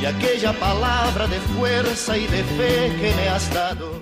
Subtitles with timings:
[0.00, 4.00] y aquella palabra de fuerza y de fe que me has dado.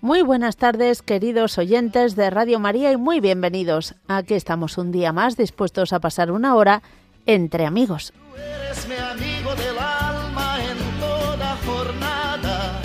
[0.00, 3.94] Muy buenas tardes, queridos oyentes de Radio María y muy bienvenidos.
[4.08, 6.82] Aquí estamos un día más dispuestos a pasar una hora
[7.26, 8.12] entre amigos.
[8.12, 12.80] Tú eres mi amigo del alma en toda jornada.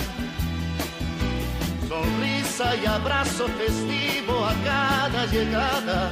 [1.88, 6.12] Sonrisa y abrazo festivo a cada llegada.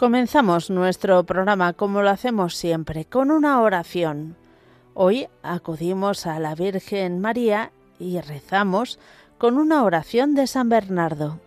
[0.00, 4.34] Comenzamos nuestro programa como lo hacemos siempre, con una oración.
[4.94, 8.98] Hoy acudimos a la Virgen María y rezamos
[9.36, 11.38] con una oración de San Bernardo.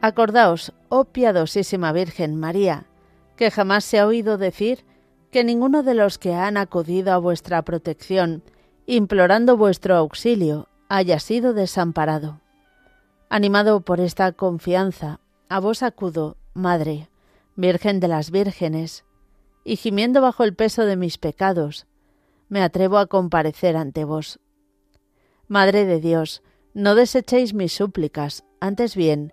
[0.00, 2.86] Acordaos, oh piadosísima Virgen María,
[3.36, 4.84] que jamás se ha oído decir
[5.32, 8.44] que ninguno de los que han acudido a vuestra protección,
[8.86, 12.40] implorando vuestro auxilio, haya sido desamparado.
[13.28, 17.10] Animado por esta confianza, a vos acudo, Madre,
[17.56, 19.04] Virgen de las Vírgenes,
[19.64, 21.88] y gimiendo bajo el peso de mis pecados,
[22.48, 24.38] me atrevo a comparecer ante vos.
[25.48, 26.42] Madre de Dios,
[26.72, 29.32] no desechéis mis súplicas, antes bien,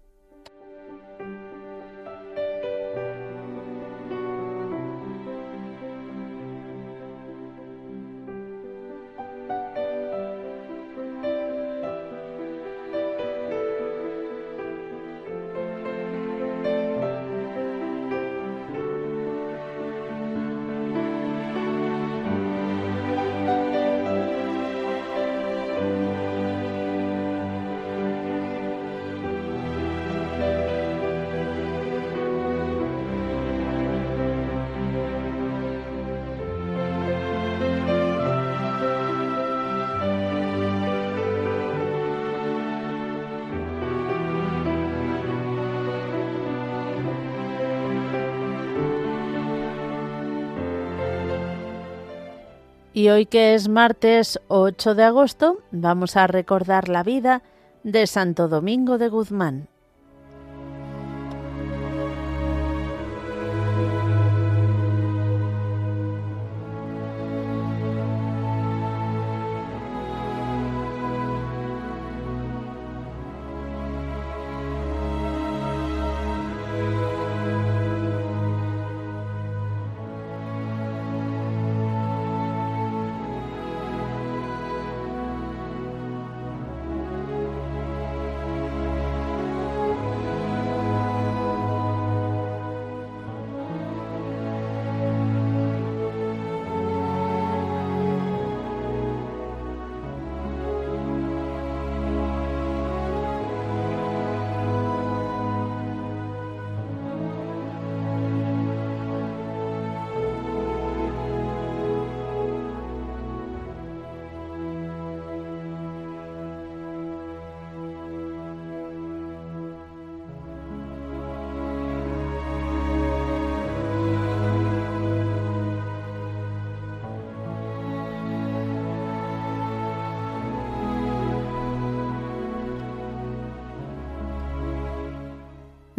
[52.93, 57.41] Y hoy que es martes 8 de agosto, vamos a recordar la vida
[57.83, 59.69] de Santo Domingo de Guzmán.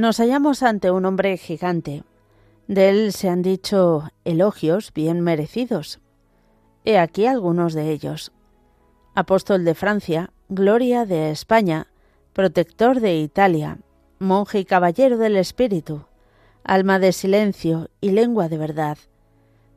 [0.02, 2.02] Nos hallamos ante un hombre gigante.
[2.66, 6.00] De él se han dicho elogios bien merecidos.
[6.84, 8.32] He aquí algunos de ellos.
[9.14, 11.86] Apóstol de Francia, gloria de España,
[12.32, 13.78] protector de Italia,
[14.18, 16.06] monje y caballero del Espíritu,
[16.64, 18.98] alma de silencio y lengua de verdad,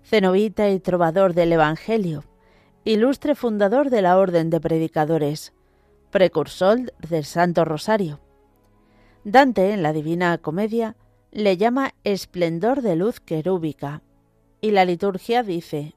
[0.01, 2.23] cenobita y trovador del Evangelio,
[2.83, 5.53] ilustre fundador de la Orden de Predicadores,
[6.09, 8.24] precursor del Santo Rosario.
[9.25, 10.95] Dante, en la Divina Comedia,
[11.31, 14.03] le llama esplendor de luz querúbica,
[14.61, 15.95] y la liturgia dice,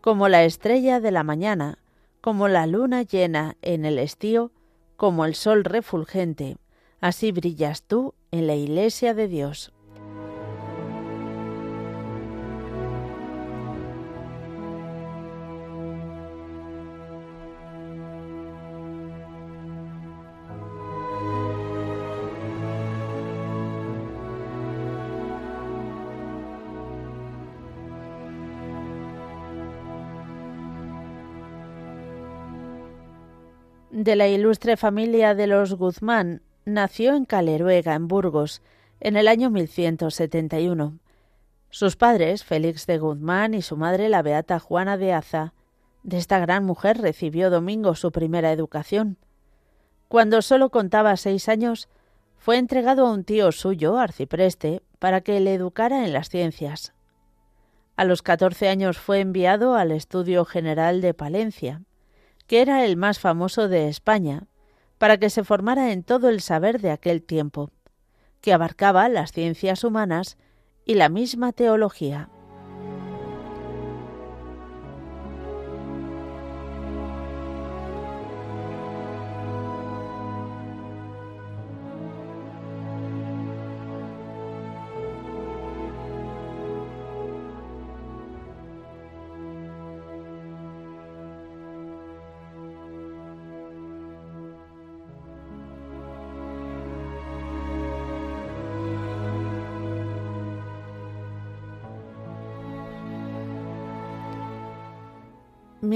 [0.00, 1.78] como la estrella de la mañana,
[2.22, 4.50] como la luna llena en el estío,
[4.96, 6.56] como el sol refulgente,
[7.02, 9.74] así brillas tú en la iglesia de Dios.
[34.04, 38.60] De la ilustre familia de los Guzmán, nació en Caleruega, en Burgos,
[39.00, 40.98] en el año 1171.
[41.70, 45.54] Sus padres, Félix de Guzmán y su madre, la beata Juana de Aza,
[46.02, 49.16] de esta gran mujer recibió Domingo su primera educación.
[50.08, 51.88] Cuando sólo contaba seis años,
[52.36, 56.92] fue entregado a un tío suyo, arcipreste, para que le educara en las ciencias.
[57.96, 61.80] A los catorce años fue enviado al Estudio General de Palencia,
[62.46, 64.46] que era el más famoso de España,
[64.98, 67.70] para que se formara en todo el saber de aquel tiempo,
[68.40, 70.36] que abarcaba las ciencias humanas
[70.84, 72.28] y la misma teología.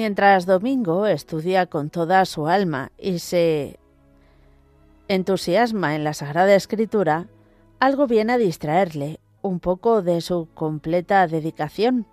[0.00, 3.80] Mientras Domingo estudia con toda su alma y se
[5.08, 7.26] entusiasma en la Sagrada Escritura,
[7.80, 12.06] algo viene a distraerle un poco de su completa dedicación.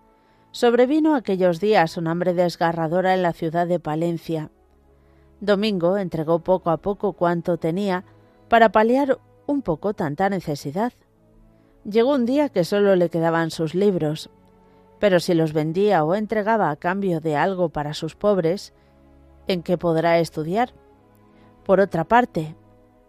[0.49, 4.49] Sobrevino aquellos días un hambre desgarradora en la ciudad de Palencia.
[5.39, 8.03] Domingo entregó poco a poco cuanto tenía
[8.49, 10.91] para paliar un poco tanta necesidad.
[11.87, 14.31] Llegó un día que solo le quedaban sus libros,
[15.05, 18.73] pero si los vendía o entregaba a cambio de algo para sus pobres,
[19.47, 20.73] ¿en qué podrá estudiar?
[21.63, 22.55] Por otra parte,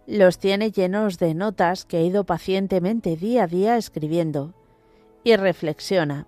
[0.07, 4.53] los tiene llenos de notas que ha ido pacientemente día a día escribiendo,
[5.25, 6.27] y reflexiona.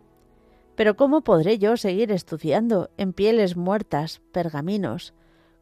[0.74, 5.12] Pero ¿cómo podré yo seguir estudiando en pieles muertas, pergaminos,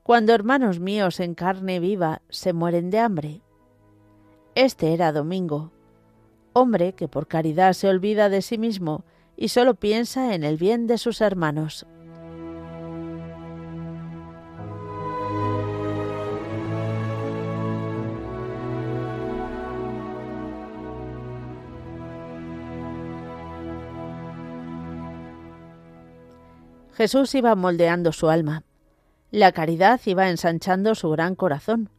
[0.05, 3.41] cuando hermanos míos en carne viva se mueren de hambre?
[4.55, 5.73] Este era Domingo,
[6.53, 9.05] hombre que por caridad se olvida de sí mismo
[9.37, 11.87] y solo piensa en el bien de sus hermanos.
[26.97, 28.65] Jesús iba moldeando su alma.
[29.31, 31.91] La caridad iba ensanchando su gran corazón.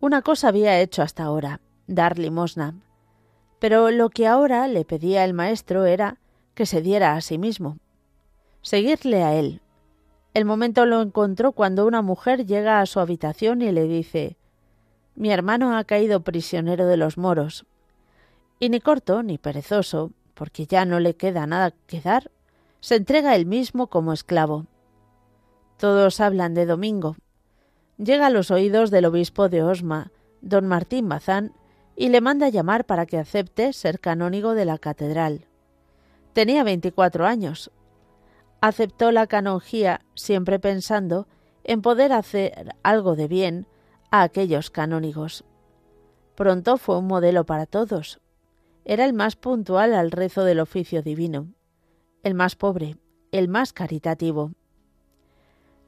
[0.00, 2.74] Una cosa había hecho hasta ahora, dar limosna.
[3.58, 6.16] Pero lo que ahora le pedía el Maestro era
[6.56, 7.78] que se diera a sí mismo.
[8.62, 9.60] Seguirle a él.
[10.32, 14.38] El momento lo encontró cuando una mujer llega a su habitación y le dice
[15.14, 17.66] Mi hermano ha caído prisionero de los moros.
[18.58, 22.30] Y ni corto ni perezoso, porque ya no le queda nada que dar,
[22.80, 24.64] se entrega él mismo como esclavo.
[25.76, 27.16] Todos hablan de Domingo.
[27.98, 30.10] Llega a los oídos del obispo de Osma,
[30.40, 31.52] don Martín Bazán,
[31.96, 35.46] y le manda llamar para que acepte ser canónigo de la catedral.
[36.36, 37.70] Tenía 24 años.
[38.60, 41.26] Aceptó la canonjía siempre pensando
[41.64, 43.66] en poder hacer algo de bien
[44.10, 45.44] a aquellos canónigos.
[46.34, 48.20] Pronto fue un modelo para todos.
[48.84, 51.54] Era el más puntual al rezo del oficio divino,
[52.22, 52.98] el más pobre,
[53.32, 54.52] el más caritativo.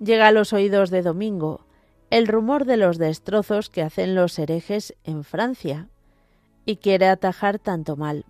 [0.00, 1.66] Llega a los oídos de Domingo
[2.08, 5.90] el rumor de los destrozos que hacen los herejes en Francia,
[6.64, 8.24] y quiere atajar tanto mal.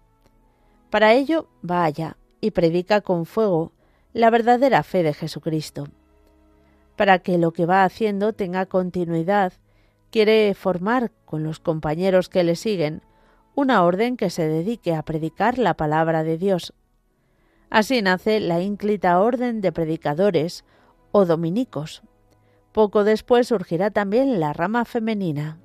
[0.91, 3.73] Para ello va allá y predica con fuego
[4.13, 5.89] la verdadera fe de Jesucristo.
[6.97, 9.53] Para que lo que va haciendo tenga continuidad,
[10.11, 13.03] quiere formar con los compañeros que le siguen
[13.55, 16.73] una orden que se dedique a predicar la palabra de Dios.
[17.71, 20.65] Así nace la ínclita orden de predicadores
[21.13, 22.03] o dominicos.
[22.73, 25.59] Poco después surgirá también la rama femenina.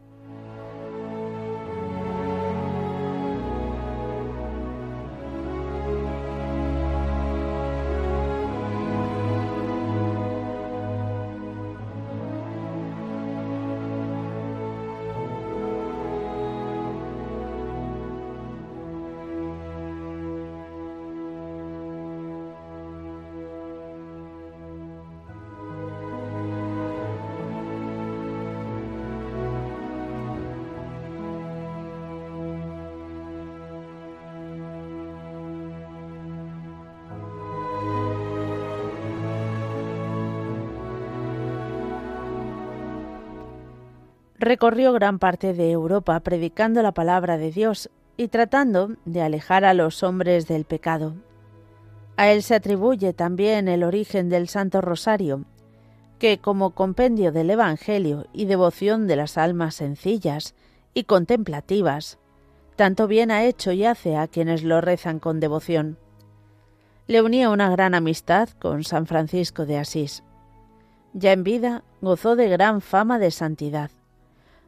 [44.44, 49.74] Recorrió gran parte de Europa predicando la palabra de Dios y tratando de alejar a
[49.74, 51.16] los hombres del pecado.
[52.16, 55.46] A él se atribuye también el origen del Santo Rosario,
[56.20, 60.54] que como compendio del Evangelio y devoción de las almas sencillas
[60.94, 62.20] y contemplativas,
[62.76, 65.98] tanto bien ha hecho y hace a quienes lo rezan con devoción.
[67.08, 70.24] Le unía una gran amistad con San Francisco de Asís.
[71.14, 73.92] Ya en vida gozó de gran fama de santidad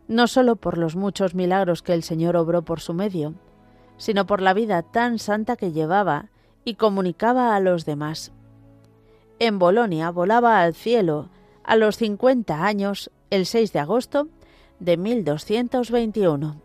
[0.08, 3.34] no sólo por los muchos milagros que el Señor obró por su medio,
[3.98, 6.30] sino por la vida tan santa que llevaba
[6.64, 8.32] y comunicaba a los demás.
[9.40, 11.30] En Bolonia volaba al cielo
[11.64, 14.28] a los 50 años el 6 de agosto
[14.80, 16.65] de 1221.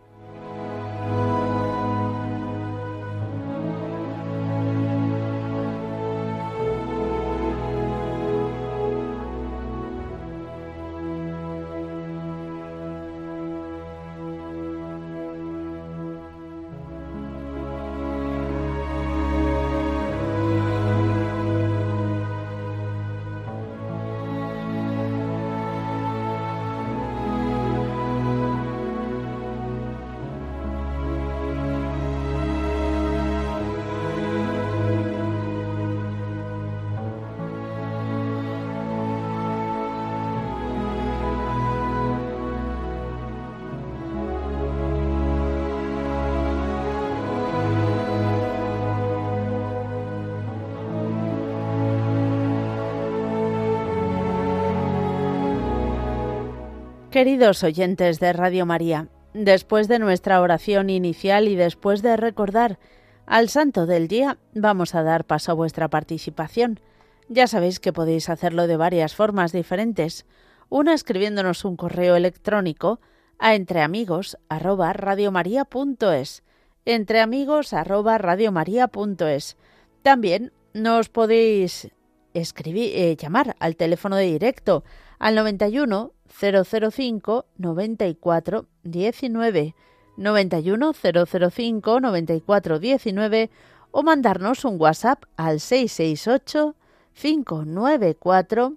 [57.20, 62.78] Queridos oyentes de Radio María, después de nuestra oración inicial y después de recordar
[63.26, 66.80] al santo del día, vamos a dar paso a vuestra participación.
[67.28, 70.24] Ya sabéis que podéis hacerlo de varias formas diferentes.
[70.70, 73.00] Una escribiéndonos un correo electrónico
[73.38, 76.42] a entreamigos@radiomaria.es,
[76.86, 79.56] entreamigos@radiomaria.es.
[80.00, 81.90] También nos podéis
[82.32, 84.84] escribir, eh, llamar al teléfono de directo
[85.20, 89.74] al 91 005 94 19
[90.16, 93.50] 91 005 94 19
[93.92, 96.74] o mandarnos un WhatsApp al 668
[97.14, 98.74] 594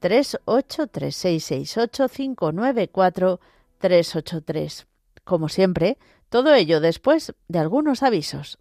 [0.00, 3.40] 383 668 594
[3.78, 4.86] 383.
[5.24, 8.58] Como siempre, todo ello después de algunos avisos.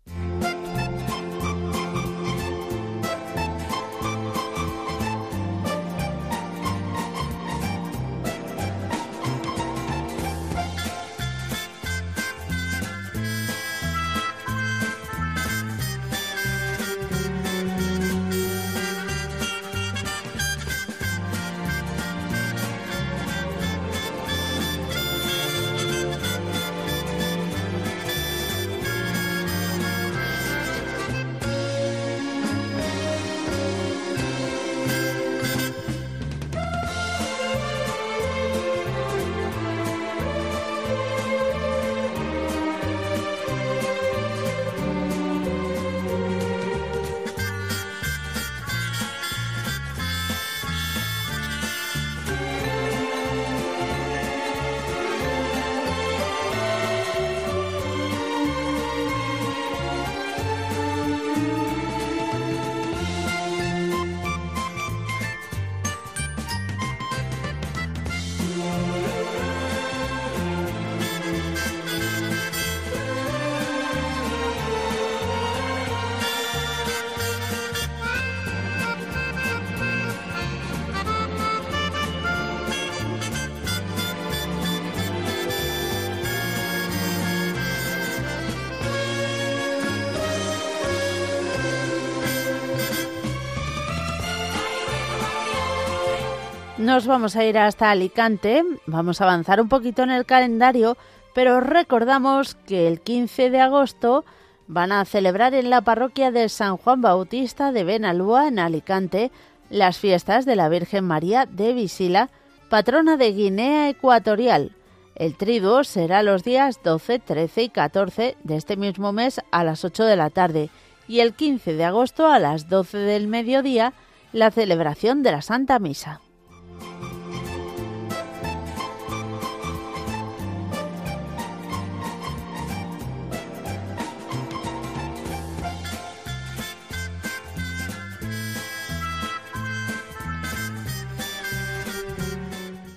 [96.96, 100.96] Nos vamos a ir hasta Alicante, vamos a avanzar un poquito en el calendario,
[101.34, 104.24] pero recordamos que el 15 de agosto
[104.68, 109.30] van a celebrar en la parroquia de San Juan Bautista de Benalúa, en Alicante,
[109.70, 112.30] las fiestas de la Virgen María de Visila,
[112.70, 114.72] patrona de Guinea Ecuatorial.
[115.16, 119.84] El triduo será los días 12, 13 y 14 de este mismo mes a las
[119.84, 120.70] 8 de la tarde
[121.10, 123.92] y el 15 de agosto a las 12 del mediodía
[124.32, 126.22] la celebración de la Santa Misa.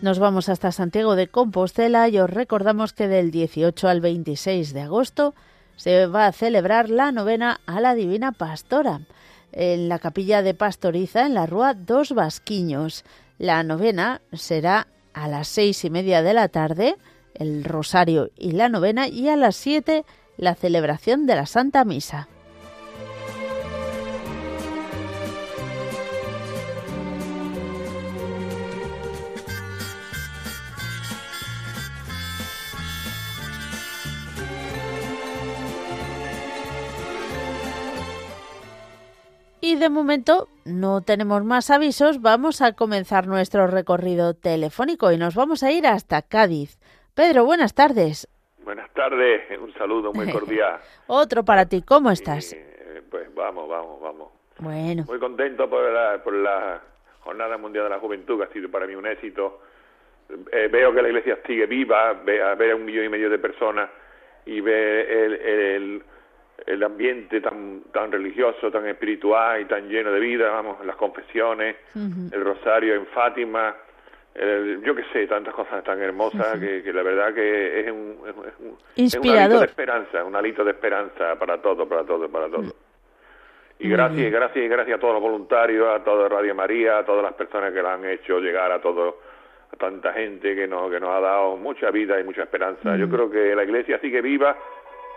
[0.08, 4.80] Nos vamos hasta Santiago de Compostela y os recordamos que del 18 al 26 de
[4.80, 5.34] agosto
[5.76, 9.00] se va a celebrar la novena a la Divina Pastora
[9.52, 13.04] en la capilla de Pastoriza en la Rúa Dos Vasquiños.
[13.38, 16.96] La novena será a las seis y media de la tarde,
[17.34, 20.04] el rosario y la novena, y a las siete
[20.36, 22.28] la celebración de la Santa Misa.
[39.78, 45.62] De momento no tenemos más avisos, vamos a comenzar nuestro recorrido telefónico y nos vamos
[45.62, 46.78] a ir hasta Cádiz.
[47.14, 48.28] Pedro, buenas tardes.
[48.64, 50.80] Buenas tardes, un saludo muy cordial.
[51.06, 52.56] Otro para ti, ¿cómo estás?
[53.10, 54.28] pues vamos, vamos, vamos.
[54.58, 55.04] Bueno.
[55.06, 56.80] Muy contento por la, por la
[57.20, 59.60] Jornada Mundial de la Juventud, que ha sido para mí un éxito.
[60.52, 63.30] Eh, veo que la iglesia sigue viva, ve, a ver a un millón y medio
[63.30, 63.88] de personas
[64.44, 66.02] y ve el, el el
[66.82, 72.44] ambiente tan tan religioso, tan espiritual y tan lleno de vida, vamos, las confesiones, el
[72.44, 73.74] rosario en Fátima,
[74.84, 78.18] yo qué sé, tantas cosas tan hermosas que, que, la verdad que es un,
[78.94, 82.72] es un, alito de esperanza, un alito de esperanza para todo, para todo, para todo.
[83.80, 87.34] Y gracias, gracias, gracias a todos los voluntarios, a toda Radio María, a todas las
[87.34, 89.18] personas que la han hecho llegar a todo,
[89.72, 92.96] a tanta gente que nos, que nos ha dado mucha vida y mucha esperanza.
[92.96, 94.56] Yo creo que la iglesia sigue viva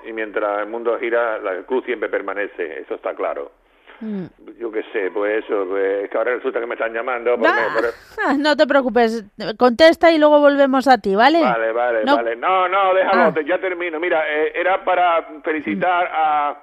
[0.06, 3.52] y mientras el mundo gira, la cruz siempre permanece, eso está claro.
[4.02, 4.26] Mm.
[4.60, 7.38] Yo qué sé, pues eso, pues que ahora resulta que me están llamando.
[8.24, 9.26] Ah, no te preocupes,
[9.58, 11.42] contesta y luego volvemos a ti, ¿vale?
[11.42, 12.16] Vale, vale, no.
[12.18, 12.36] vale.
[12.36, 13.42] No, no, déjalo, ah.
[13.44, 14.00] ya termino.
[14.00, 16.56] Mira, eh, era para felicitar a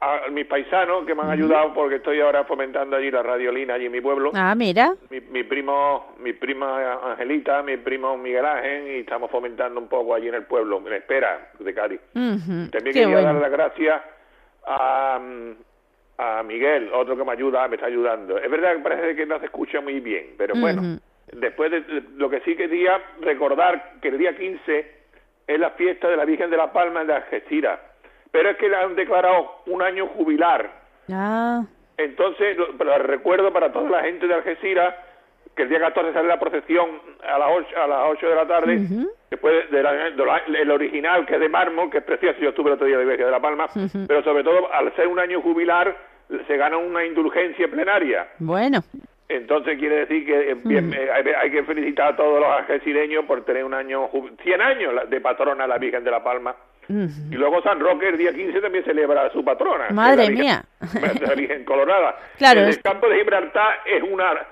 [0.00, 3.86] a mis paisanos que me han ayudado porque estoy ahora fomentando allí la radiolina allí
[3.86, 4.30] en mi pueblo.
[4.34, 4.94] Ah, mira.
[5.10, 10.14] Mi, mi primo, mi prima Angelita, mi primo Miguel Ángel y estamos fomentando un poco
[10.14, 12.00] allí en el pueblo, en espera de Cádiz.
[12.12, 14.02] También quería dar las gracias
[14.66, 15.18] a,
[16.18, 18.38] a Miguel, otro que me ayuda, me está ayudando.
[18.38, 20.98] Es verdad que parece que no se escucha muy bien, pero bueno,
[21.32, 24.96] después de, lo que sí quería recordar que el día 15
[25.46, 27.78] es la fiesta de la Virgen de la Palma en Algeciras
[28.30, 30.70] pero es que le han declarado un año jubilar.
[31.10, 31.64] Ah.
[31.96, 34.94] Entonces, lo, recuerdo para toda la gente de Algeciras
[35.54, 38.46] que el día 14 sale la procesión a las 8, a las 8 de la
[38.46, 38.78] tarde,
[39.30, 42.98] después del original, que es de mármol, que es precioso, yo estuve el otro día
[42.98, 43.66] de Iglesia de La Palma,
[44.06, 45.96] pero sobre todo, al ser un año jubilar,
[46.46, 48.28] se gana una indulgencia plenaria.
[48.38, 48.80] Bueno.
[49.28, 53.44] Entonces quiere decir que eh, bien, eh, hay, que felicitar a todos los algecireños por
[53.44, 54.08] tener un año,
[54.42, 56.54] 100 años de patrona la Virgen de La Palma.
[56.88, 59.90] Y luego San Roque el día 15 también celebra a su patrona.
[59.90, 60.64] Madre mía.
[61.20, 62.16] La Virgen Colorada.
[62.38, 64.46] Claro, el campo de Gibraltar es una,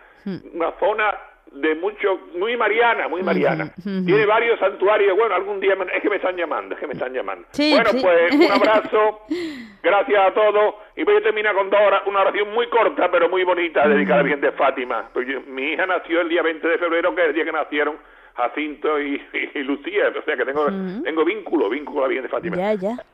[0.52, 1.14] una zona
[1.54, 3.72] de mucho, muy mariana, muy mariana.
[3.82, 5.16] Tiene varios santuarios.
[5.16, 7.46] Bueno, algún día es que me están llamando, es que me están llamando.
[7.56, 9.20] bueno, pues un abrazo,
[9.82, 10.74] gracias a todos.
[10.96, 14.14] Y voy a terminar con dos horas, una oración muy corta, pero muy bonita, dedicada
[14.14, 15.08] a la Virgen de Fátima.
[15.12, 17.96] Pues mi hija nació el día 20 de febrero, que es el día que nacieron
[18.36, 19.20] Jacinto y,
[19.54, 20.66] Lucía, o sea que tengo,
[21.02, 22.56] tengo vínculo, vínculo a la Virgen de Fátima.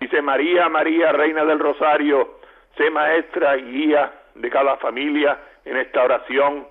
[0.00, 2.38] Dice María, María, Reina del Rosario,
[2.76, 6.66] sé maestra y guía de cada familia en esta oración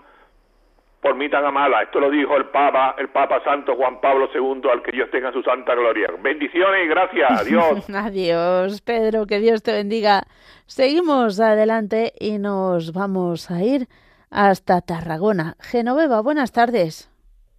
[1.01, 1.81] por mí tan amada.
[1.83, 5.31] Esto lo dijo el Papa, el Papa Santo Juan Pablo II, al que Dios tenga
[5.31, 6.09] su santa gloria.
[6.21, 7.41] Bendiciones y gracias.
[7.41, 7.89] Adiós.
[7.93, 10.23] Adiós, Pedro, que Dios te bendiga.
[10.65, 13.87] Seguimos adelante y nos vamos a ir
[14.29, 15.55] hasta Tarragona.
[15.59, 17.08] Genoveva, buenas tardes.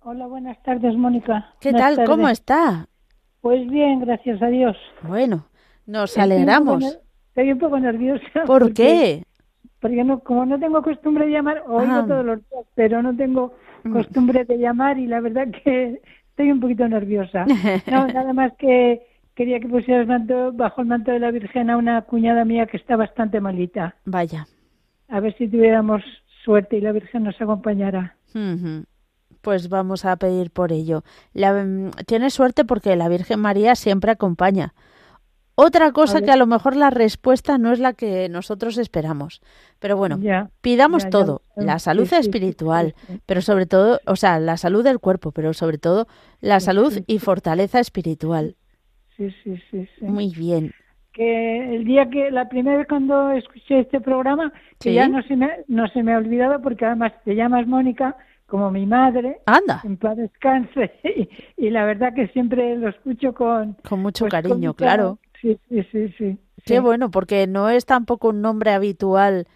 [0.02, 1.52] Hola, buenas tardes, Mónica.
[1.60, 2.04] ¿Qué tal?
[2.06, 2.86] ¿Cómo está?
[3.42, 4.74] Pues bien, gracias a Dios.
[5.02, 5.44] Bueno,
[5.84, 6.98] nos alegramos.
[7.28, 8.44] Estoy un poco, nerviosa.
[8.46, 9.24] ¿Por qué?
[9.78, 12.04] Porque no, como no tengo costumbre de llamar, oigo ah.
[12.08, 13.52] todos los días, pero no tengo
[13.84, 13.92] mm.
[13.92, 17.44] costumbre de llamar y la verdad que estoy un poquito nerviosa.
[17.90, 20.08] No, nada más que quería que pusieras
[20.54, 23.96] bajo el manto de la Virgen a una cuñada mía que está bastante malita.
[24.06, 24.46] Vaya.
[25.08, 26.02] A ver si tuviéramos
[26.42, 28.16] suerte y la Virgen nos acompañara.
[29.40, 31.02] Pues vamos a pedir por ello.
[31.32, 34.74] La, mm, tienes suerte porque la Virgen María siempre acompaña.
[35.62, 39.42] Otra cosa que a lo mejor la respuesta no es la que nosotros esperamos.
[39.78, 40.18] Pero bueno,
[40.62, 42.94] pidamos todo, la salud espiritual,
[43.26, 46.06] pero sobre todo, o sea, la salud del cuerpo, pero sobre todo
[46.40, 48.56] la salud y fortaleza espiritual.
[49.18, 50.04] Sí, sí, sí, sí.
[50.06, 50.72] Muy bien.
[51.12, 55.36] Que el día que, la primera vez cuando escuché este programa, que ya no se,
[55.36, 58.16] me, no se me ha olvidado porque además te llamas Mónica,
[58.50, 59.40] como mi madre.
[59.46, 59.80] Anda.
[59.84, 60.92] En paz descanse.
[61.56, 63.76] Y, la verdad que siempre lo escucho con...
[63.88, 65.18] Con mucho pues, cariño, claro.
[65.40, 66.38] Sí, sí, sí, sí.
[66.64, 69.46] Qué bueno, porque no es tampoco un nombre habitual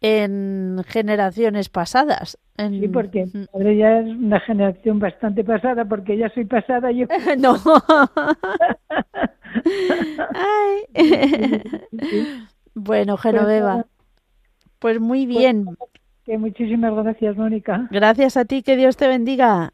[0.00, 2.38] en generaciones pasadas.
[2.56, 7.06] Sí, porque mi madre ya es una generación bastante pasada, porque ya soy pasada yo.
[7.38, 7.56] no.
[12.74, 13.86] bueno, Genoveva.
[14.78, 15.66] Pues muy pues bien.
[16.24, 17.86] Que muchísimas gracias, Mónica.
[17.90, 19.72] Gracias a ti, que Dios te bendiga.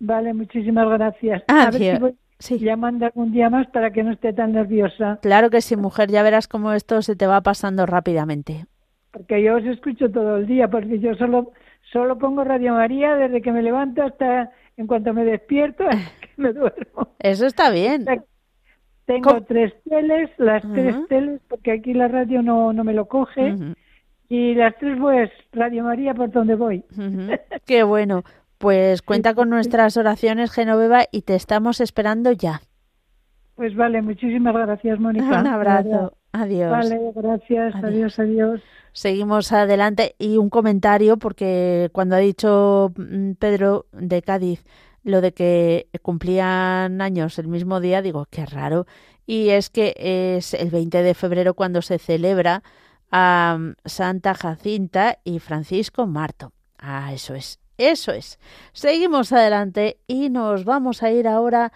[0.00, 1.42] Vale, muchísimas gracias.
[1.48, 2.14] Adiós.
[2.38, 2.58] Sí.
[2.58, 5.18] Llamando algún día más para que no esté tan nerviosa.
[5.22, 6.10] Claro que sí, mujer.
[6.10, 8.66] Ya verás cómo esto se te va pasando rápidamente.
[9.12, 11.52] Porque yo os escucho todo el día, porque yo solo,
[11.92, 15.84] solo pongo Radio María desde que me levanto hasta en cuanto me despierto,
[16.20, 17.08] que me duermo.
[17.20, 18.04] Eso está bien.
[19.06, 23.54] Tengo tres teles, las tres teles, porque aquí la radio no, no me lo coge.
[24.34, 26.84] Y las tres, pues, Radio María por donde voy.
[27.66, 28.24] Qué bueno.
[28.58, 32.60] Pues cuenta con nuestras oraciones, Genoveva, y te estamos esperando ya.
[33.54, 35.40] Pues vale, muchísimas gracias, Mónica.
[35.40, 36.16] Un abrazo.
[36.32, 36.70] Adiós.
[36.70, 37.74] Vale, gracias.
[37.76, 38.60] Adiós, adiós.
[38.92, 44.64] Seguimos adelante y un comentario porque cuando ha dicho mm, Pedro de Cádiz
[45.04, 48.86] lo de que cumplían años el mismo día, digo, qué raro.
[49.26, 52.62] Y es que es el 20 de febrero cuando se celebra
[53.16, 56.50] a Santa Jacinta y Francisco Marto.
[56.80, 57.60] Ah, eso es.
[57.78, 58.40] Eso es.
[58.72, 61.70] Seguimos adelante y nos vamos a ir ahora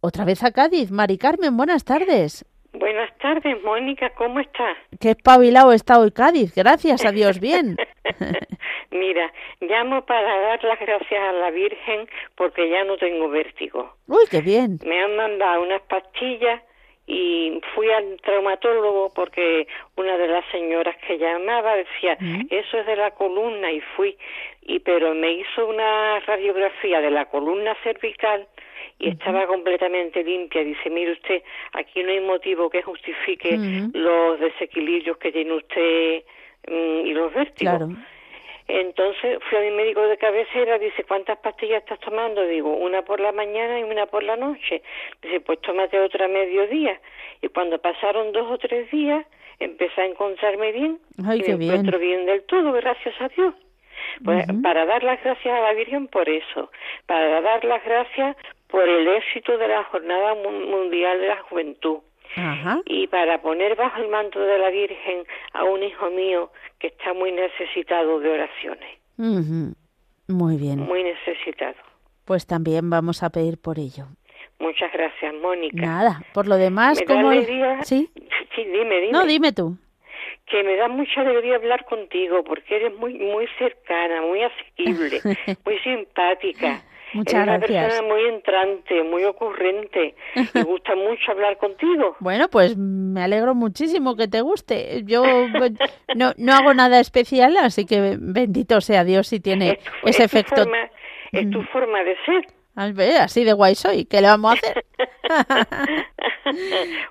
[0.00, 0.92] otra vez a Cádiz.
[0.92, 2.44] Mari Carmen, buenas tardes.
[2.72, 4.76] Buenas tardes, Mónica, ¿cómo estás?
[5.00, 7.76] Qué espabilado está hoy Cádiz, gracias a Dios, bien.
[8.92, 13.96] Mira, llamo para dar las gracias a la Virgen porque ya no tengo vértigo.
[14.06, 14.78] Uy, qué bien.
[14.86, 16.62] Me han mandado unas pastillas
[17.06, 22.16] y fui al traumatólogo porque una de las señoras que llamaba decía
[22.48, 24.16] eso es de la columna y fui
[24.62, 28.46] y pero me hizo una radiografía de la columna cervical
[28.98, 30.62] y estaba completamente limpia.
[30.62, 33.58] Dice, mire usted, aquí no hay motivo que justifique
[33.92, 36.22] los desequilibrios que tiene usted
[36.68, 37.76] mm, y los vértigos.
[37.76, 37.88] Claro.
[38.66, 42.46] Entonces fui a mi médico de cabecera, dice, ¿cuántas pastillas estás tomando?
[42.46, 44.82] Digo, una por la mañana y una por la noche.
[45.22, 46.98] Dice, pues tómate otra mediodía.
[47.42, 49.26] Y cuando pasaron dos o tres días,
[49.60, 50.98] empecé a encontrarme bien.
[51.26, 53.54] Ay, y me encuentro bien del todo, gracias a Dios.
[54.24, 56.70] Pues, Para dar las gracias a la Virgen por eso,
[57.06, 58.36] para dar las gracias
[58.68, 61.98] por el éxito de la Jornada Mundial de la Juventud.
[62.86, 67.12] Y para poner bajo el manto de la Virgen a un hijo mío que está
[67.14, 68.98] muy necesitado de oraciones.
[69.16, 70.80] Muy bien.
[70.80, 71.76] Muy necesitado.
[72.24, 74.06] Pues también vamos a pedir por ello.
[74.58, 75.76] Muchas gracias, Mónica.
[75.84, 77.32] Nada, por lo demás, como
[77.82, 78.10] ¿Sí?
[78.54, 79.12] sí, dime, dime.
[79.12, 79.76] No, dime tú.
[80.46, 85.20] Que me da mucha alegría hablar contigo porque eres muy muy cercana, muy asequible,
[85.64, 86.82] muy simpática.
[87.14, 87.84] Muchas una gracias.
[87.86, 90.14] persona muy entrante, muy ocurrente.
[90.54, 92.16] Me gusta mucho hablar contigo.
[92.20, 95.02] Bueno, pues me alegro muchísimo que te guste.
[95.04, 95.24] Yo
[96.16, 100.64] no, no hago nada especial, así que bendito sea Dios si tiene ese efecto.
[101.32, 102.46] es tu forma de ser.
[102.76, 104.84] Así de guay soy, ¿qué le vamos a hacer?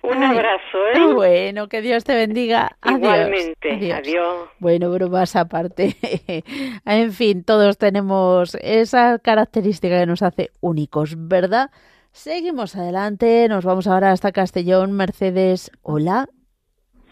[0.03, 1.13] Un abrazo, ¿eh?
[1.15, 2.77] Bueno, que Dios te bendiga.
[2.85, 4.49] Igualmente, adiós.
[4.59, 5.95] Bueno, bromas aparte.
[6.85, 11.71] en fin, todos tenemos esa característica que nos hace únicos, ¿verdad?
[12.11, 14.91] Seguimos adelante, nos vamos ahora hasta Castellón.
[14.91, 16.27] Mercedes, hola.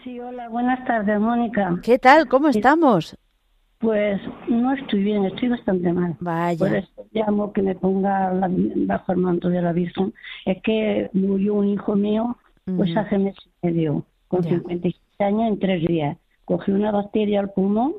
[0.04, 1.76] Sí, hola, buenas tardes, Mónica.
[1.82, 2.28] ¿Qué tal?
[2.28, 3.16] ¿Cómo estamos?
[3.82, 6.14] Pues no estoy bien, estoy bastante mal.
[6.20, 6.56] Vaya.
[6.56, 10.14] Por eso llamo que me ponga bajo el manto de la Virgen.
[10.46, 12.38] Es que murió un hijo mío,
[12.76, 16.16] pues hace meses y medio, con 56 años en tres días.
[16.44, 17.94] Cogí una bacteria al pulmón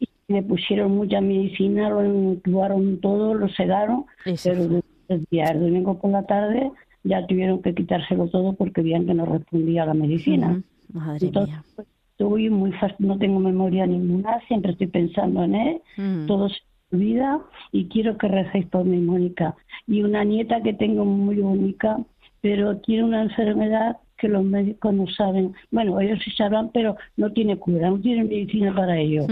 [0.00, 4.04] y me pusieron mucha medicina, lo intubaron todo, lo sedaron,
[4.44, 6.70] pero el día, el domingo por la tarde
[7.04, 10.62] ya tuvieron que quitárselo todo porque veían que no respondía a la medicina.
[10.92, 11.64] Madre mía.
[11.74, 11.88] Pues,
[12.20, 16.26] estoy muy no tengo memoria ninguna, siempre estoy pensando en él, mm.
[16.26, 16.58] todo se
[16.92, 17.40] olvida
[17.72, 19.54] y quiero que recéis por mi Mónica.
[19.86, 21.98] Y una nieta que tengo muy única,
[22.42, 27.32] pero tiene una enfermedad que los médicos no saben, bueno, ellos sí saben, pero no
[27.32, 29.26] tiene cura, no tiene medicina para ello.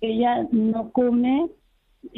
[0.00, 1.48] Ella no come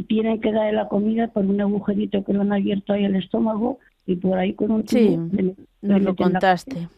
[0.06, 3.78] tienen que darle la comida por un agujerito que lo han abierto ahí el estómago
[4.06, 5.16] y por ahí con un sí,
[5.80, 6.88] nos lo contaste.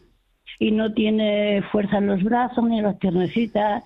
[0.61, 3.83] Y no tiene fuerza en los brazos ni en las piernecitas,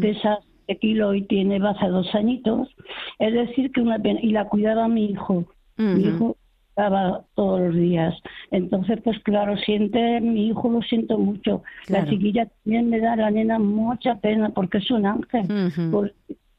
[0.00, 2.74] pesa de kilo y tiene base dos añitos.
[3.18, 4.20] Es decir, que una pena.
[4.22, 5.44] Y la cuidaba mi hijo.
[5.76, 6.38] Mi hijo
[6.70, 8.14] estaba todos los días.
[8.50, 11.62] Entonces, pues claro, siente, mi hijo lo siento mucho.
[11.88, 15.46] La chiquilla también me da la nena mucha pena porque es un ángel.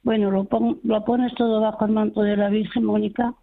[0.03, 0.47] bueno, lo,
[0.83, 3.33] lo pones todo bajo el manto de la Virgen Mónica.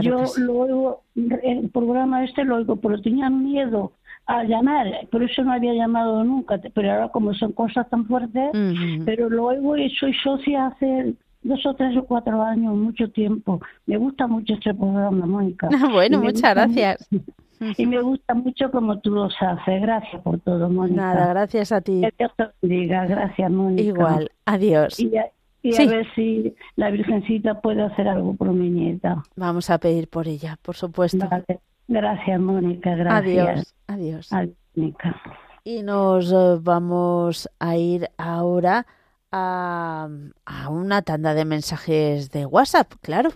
[0.00, 3.92] Yo lo oigo, el programa este lo oigo, pero tenía miedo
[4.26, 8.50] a llamar, por eso no había llamado nunca, pero ahora como son cosas tan fuertes,
[9.04, 13.60] pero lo oigo y soy socia hace dos o tres o cuatro años, mucho tiempo.
[13.86, 15.68] Me gusta mucho este programa, Mónica.
[15.92, 17.08] bueno, muchas gracias.
[17.76, 19.80] y me gusta mucho como tú lo haces.
[19.80, 21.02] Gracias por todo, Mónica.
[21.02, 22.00] Nada, gracias a ti.
[22.00, 23.06] Que Dios te bendiga.
[23.06, 23.82] Gracias, Mónica.
[23.82, 24.98] Igual, adiós.
[24.98, 29.22] Y, a, ver si la Virgencita puede hacer algo por mi nieta.
[29.34, 31.28] Vamos a pedir por ella, por supuesto.
[31.88, 32.94] Gracias, Mónica.
[32.94, 33.74] Gracias.
[33.86, 34.30] Adiós.
[34.30, 34.58] Adiós.
[34.74, 35.16] Mónica.
[35.64, 38.86] Y nos eh, vamos a ir ahora
[39.32, 40.08] a,
[40.44, 43.30] a una tanda de mensajes de WhatsApp, claro.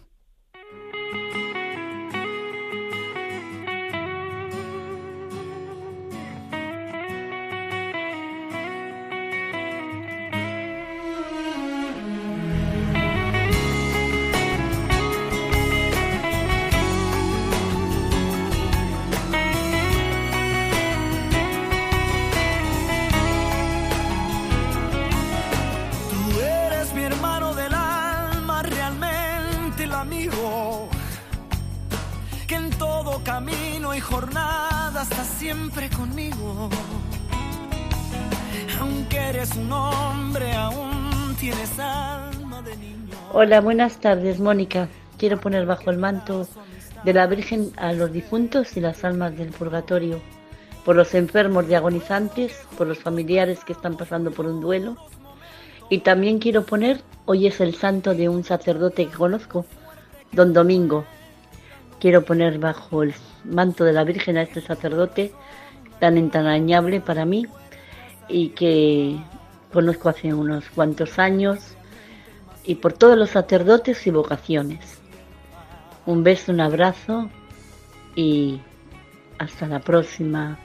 [43.59, 44.89] Buenas tardes, Mónica.
[45.19, 46.47] Quiero poner bajo el manto
[47.05, 50.21] de la Virgen a los difuntos y las almas del purgatorio,
[50.85, 54.97] por los enfermos y agonizantes, por los familiares que están pasando por un duelo.
[55.91, 59.67] Y también quiero poner, hoy es el santo de un sacerdote que conozco,
[60.31, 61.05] don Domingo.
[61.99, 65.33] Quiero poner bajo el manto de la Virgen a este sacerdote
[65.99, 67.47] tan entrañable para mí
[68.29, 69.19] y que
[69.73, 71.77] conozco hace unos cuantos años
[72.65, 74.99] y por todos los sacerdotes y vocaciones.
[76.07, 77.31] Un beso, un abrazo
[78.15, 78.61] y
[79.39, 80.59] hasta la próxima.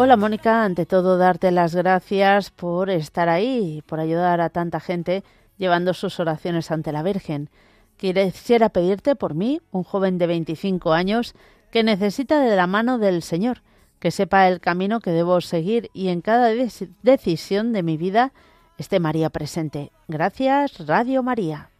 [0.00, 5.24] Hola Mónica, ante todo darte las gracias por estar ahí, por ayudar a tanta gente
[5.56, 7.50] llevando sus oraciones ante la Virgen.
[7.96, 11.34] Quisiera pedirte por mí, un joven de 25 años,
[11.72, 13.62] que necesita de la mano del Señor,
[13.98, 16.52] que sepa el camino que debo seguir y en cada
[17.02, 18.32] decisión de mi vida
[18.76, 19.90] esté María presente.
[20.06, 21.70] Gracias, Radio María.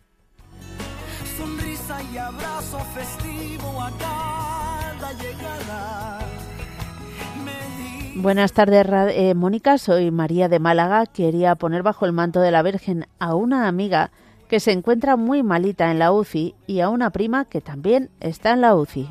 [8.20, 9.78] Buenas tardes, eh, Mónica.
[9.78, 11.06] Soy María de Málaga.
[11.06, 14.10] Quería poner bajo el manto de la Virgen a una amiga
[14.48, 18.54] que se encuentra muy malita en la UCI y a una prima que también está
[18.54, 19.08] en la UCI.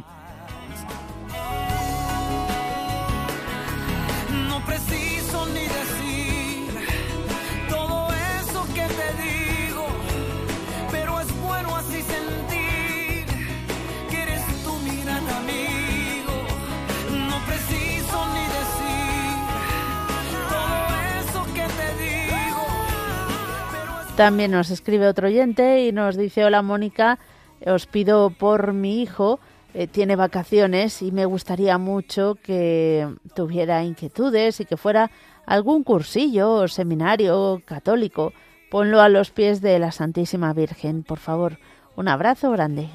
[24.17, 27.19] También nos escribe otro oyente y nos dice, hola Mónica,
[27.63, 29.39] os pido por mi hijo,
[29.75, 35.11] eh, tiene vacaciones y me gustaría mucho que tuviera inquietudes y que fuera
[35.45, 38.33] algún cursillo o seminario católico.
[38.71, 41.59] Ponlo a los pies de la Santísima Virgen, por favor.
[41.95, 42.89] Un abrazo grande.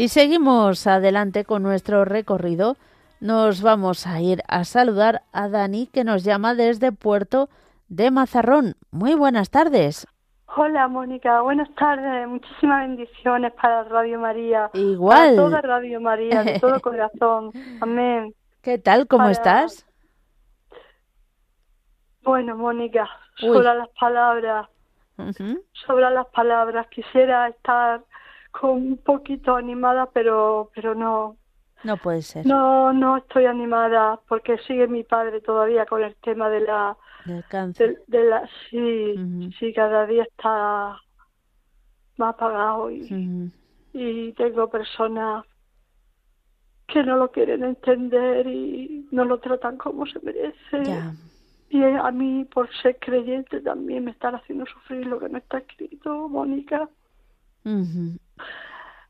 [0.00, 2.78] Y seguimos adelante con nuestro recorrido.
[3.20, 7.50] Nos vamos a ir a saludar a Dani que nos llama desde Puerto
[7.88, 8.76] de Mazarrón.
[8.90, 10.06] Muy buenas tardes.
[10.56, 12.26] Hola Mónica, buenas tardes.
[12.26, 14.70] Muchísimas bendiciones para Radio María.
[14.72, 15.36] Igual.
[15.36, 17.52] Para toda Radio María, de todo corazón.
[17.82, 18.34] Amén.
[18.62, 19.06] ¿Qué tal?
[19.06, 19.86] ¿Cómo estás?
[22.22, 24.66] Bueno, Mónica, sobre las palabras,
[25.86, 28.02] sobre las palabras, quisiera estar
[28.50, 31.36] con un poquito animada, pero, pero no.
[31.82, 32.44] No puede ser.
[32.46, 36.96] No, no estoy animada porque sigue mi padre todavía con el tema de la.
[37.24, 38.02] Del cáncer.
[38.06, 39.14] De, la, sí,
[39.58, 41.00] sí, cada día está
[42.16, 43.50] más apagado y,
[43.92, 45.44] y tengo personas
[46.86, 50.82] que no lo quieren entender y no lo tratan como se merece.
[51.70, 55.58] Y a mí, por ser creyente, también me están haciendo sufrir lo que no está
[55.58, 56.88] escrito, Mónica.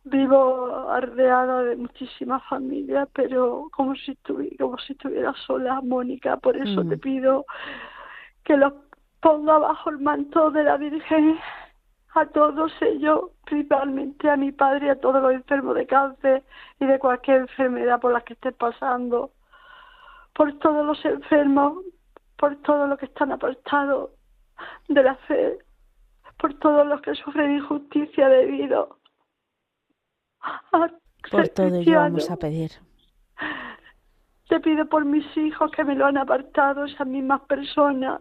[0.05, 6.37] Vivo ardeada de muchísimas familias, pero como si, estuviera, como si estuviera sola, Mónica.
[6.39, 7.45] Por eso te pido
[8.45, 8.73] que los
[9.21, 11.39] ponga bajo el manto de la Virgen
[12.15, 16.43] a todos ellos, principalmente a mi padre y a todos los enfermos de cáncer
[16.81, 19.31] y de cualquier enfermedad por la que estén pasando,
[20.35, 21.85] por todos los enfermos,
[22.37, 24.11] por todos los que están apartados
[24.89, 25.59] de la fe,
[26.41, 28.99] por todos los que sufren injusticia debido
[30.73, 30.89] a
[31.31, 32.71] por todo ello vamos a pedir.
[34.49, 38.21] Te pido por mis hijos que me lo han apartado, esas mismas personas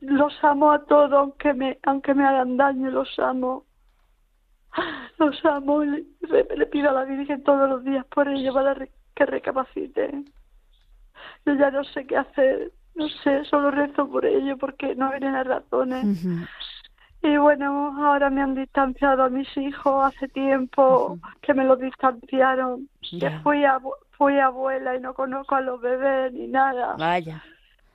[0.00, 3.64] los amo a todos, aunque me, aunque me hagan daño, los amo.
[5.18, 8.76] Los amo y le, pido a la Virgen todos los días por ello para
[9.16, 10.22] que recapacite.
[11.44, 15.32] Yo ya no sé qué hacer, no sé, solo rezo por ello porque no vienen
[15.32, 16.24] las razones.
[17.22, 22.88] Y bueno, ahora me han distanciado a mis hijos hace tiempo que me los distanciaron.
[23.00, 23.64] Que fui,
[24.12, 26.94] fui abuela y no conozco a los bebés ni nada.
[26.96, 27.42] Vaya.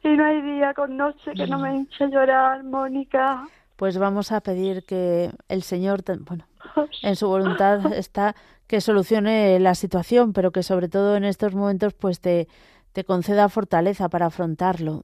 [0.03, 3.47] Y no hay día con noche que no me hinche llorar, Mónica.
[3.77, 6.45] Pues vamos a pedir que el Señor, bueno,
[7.01, 8.35] en su voluntad está
[8.67, 12.47] que solucione la situación, pero que sobre todo en estos momentos pues te,
[12.91, 15.03] te conceda fortaleza para afrontarlo.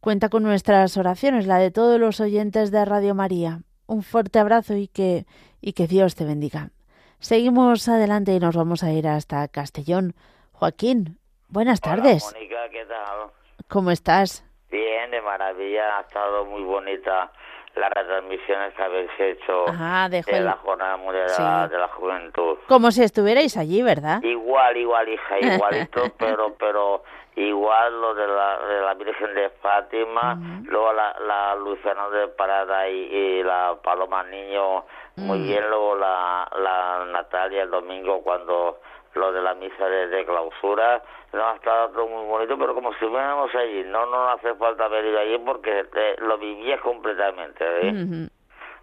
[0.00, 3.58] Cuenta con nuestras oraciones, la de todos los oyentes de Radio María.
[3.86, 5.26] Un fuerte abrazo y que,
[5.60, 6.70] y que Dios te bendiga.
[7.18, 10.14] Seguimos adelante y nos vamos a ir hasta Castellón.
[10.52, 12.32] Joaquín, buenas tardes.
[12.32, 13.30] Mónica, ¿qué tal?
[13.68, 14.42] ¿Cómo estás?
[14.70, 15.98] Bien, de maravilla.
[15.98, 17.30] Ha estado muy bonita
[17.76, 22.58] las retransmisiones que habéis hecho de, la Jornada Mundial de, la, Juventud.
[22.68, 24.22] Como si estuvierais allí, ¿verdad?
[24.22, 27.02] Igual, igual, hija, igualito, pero pero
[27.48, 32.88] igual lo de la, de la Virgen de Fátima, luego la, la Luciano de Parada
[32.88, 34.84] y, la Paloma Niño,
[35.16, 35.42] muy mm.
[35.42, 38.78] bien, luego la, la Natalia el domingo cuando
[39.14, 42.94] lo de la misa de, clausura, no ha estado todo muy bonito, pero como si
[42.96, 45.84] estuviéramos allí, no nos hace falta venir allí porque
[46.18, 48.28] lo vivía completamente, ¿eh?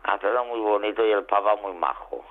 [0.04, 2.24] Ha estado muy bonito y el Papa muy majo.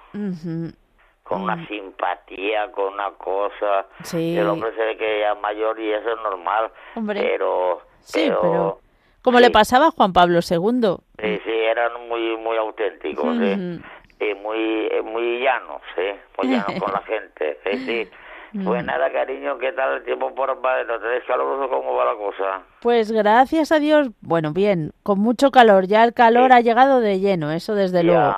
[1.26, 1.66] Con una mm.
[1.66, 3.86] simpatía, con una cosa.
[4.12, 6.70] El hombre se ve que ya es mayor y eso es normal.
[7.06, 7.82] Pero.
[8.00, 8.78] Sí, pero.
[9.22, 10.96] como le pasaba a Juan Pablo II.
[11.20, 13.36] Sí, sí, eran muy, muy auténticos.
[13.40, 13.80] ¿eh?
[14.18, 16.18] y muy eh, muy llanos, ¿eh?
[16.38, 18.08] Muy llanos con la gente, sí.
[18.64, 18.86] Pues mm.
[18.86, 22.62] nada, cariño, ¿qué tal el tiempo por ¿No ¿Te caluroso cómo va la cosa?
[22.80, 25.86] Pues gracias a Dios, bueno, bien, con mucho calor.
[25.86, 28.36] Ya el calor ha llegado de lleno, eso desde luego.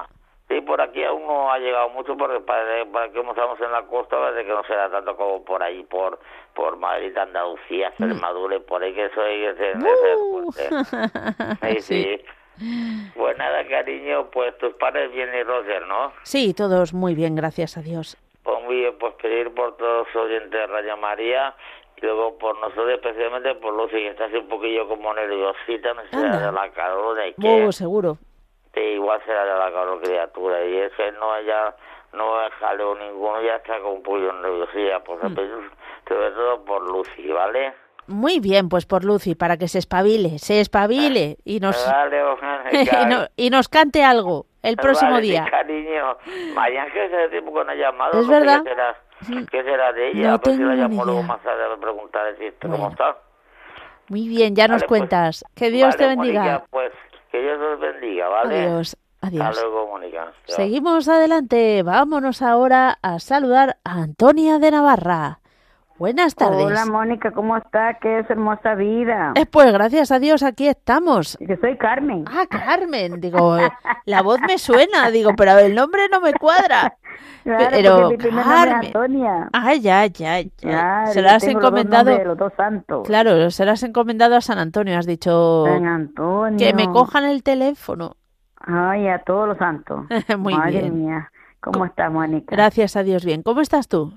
[0.59, 3.83] Sí, por aquí aún no ha llegado mucho porque para, para que estamos en la
[3.83, 6.19] costa, parece que no será tanto como por ahí, por
[6.55, 8.03] por Madrid, Andalucía, mm.
[8.03, 10.53] Extremadura y por ahí que ser, uh.
[11.81, 12.21] sí.
[13.15, 16.13] Pues nada, cariño, pues tus padres bien y Roger, ¿no?
[16.23, 18.17] Sí, todos muy bien, gracias a Dios.
[18.43, 21.55] Pues muy bien, pues pedir por todos los oyentes de Radio María
[21.97, 26.03] y luego por nosotros especialmente por Lucy, que está así un poquillo como nerviosita, no
[26.11, 27.19] será de la calor.
[27.25, 28.19] Y que, oh, seguro.
[28.79, 31.75] Sí, igual será de la calor criatura y es que no ella
[32.13, 35.35] no es jaleo ninguno, ya está con un poquillo nerviosilla, pues mm.
[36.09, 37.75] sobre todo por Lucy, ¿vale?
[38.07, 41.77] Muy bien, pues por Lucy, para que se espabile, se espabile y nos,
[43.37, 45.45] y, nos cante algo el próximo día.
[45.51, 46.17] cariño.
[46.55, 48.63] Mañana que ese tiempo que no ha llamado, ¿Es verdad?
[49.51, 50.31] ¿qué será, de ella?
[50.31, 53.17] No tengo si la llamo luego más tarde a preguntar cómo está.
[54.09, 55.45] Muy bien, ya nos pues, cuentas.
[55.55, 56.65] que Dios te bendiga.
[56.71, 56.93] pues
[57.31, 58.61] que Dios os bendiga, ¿vale?
[58.61, 58.97] Adiós.
[59.21, 59.47] Adiós.
[59.49, 60.33] Hasta luego, Mónica.
[60.47, 61.83] Seguimos adelante.
[61.83, 65.41] Vámonos ahora a saludar a Antonia de Navarra.
[65.99, 66.65] Buenas tardes.
[66.65, 67.95] Hola Mónica, ¿cómo está?
[68.01, 69.33] Qué es hermosa vida.
[69.35, 71.37] Eh, pues gracias a Dios aquí estamos.
[71.41, 72.25] Yo soy Carmen.
[72.29, 73.21] Ah, Carmen.
[73.21, 73.57] Digo,
[74.05, 76.97] la voz me suena, digo, pero el nombre no me cuadra.
[77.43, 78.75] Claro, pero mi Carmen.
[78.87, 79.49] Antonia.
[79.55, 81.07] Ah, ya, ya, ya.
[81.07, 82.11] se lo has encomendado.
[82.11, 83.07] Los, los dos santos.
[83.07, 84.99] Claro, se lo has encomendado a San Antonio.
[84.99, 85.65] Has dicho.
[85.67, 86.59] San Antonio.
[86.59, 88.17] Que me cojan el teléfono.
[88.61, 90.05] Ay, a todos los santos.
[90.39, 91.07] Muy Madre bien.
[91.07, 91.33] mía.
[91.61, 92.55] ¿Cómo estás, Mónica?
[92.55, 93.43] Gracias a Dios, bien.
[93.43, 94.13] ¿Cómo estás tú?